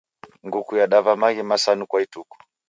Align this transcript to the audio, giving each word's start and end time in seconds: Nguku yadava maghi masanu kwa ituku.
Nguku 0.45 0.71
yadava 0.81 1.11
maghi 1.21 1.43
masanu 1.49 1.83
kwa 1.89 1.99
ituku. 2.05 2.37